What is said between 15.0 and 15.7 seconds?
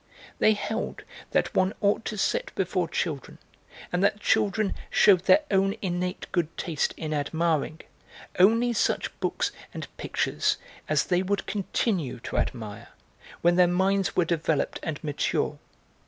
mature.